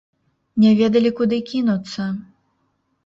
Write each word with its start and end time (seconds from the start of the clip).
Не 0.63 0.71
ведалі, 0.79 1.11
куды 1.21 1.39
кінуцца. 1.53 2.11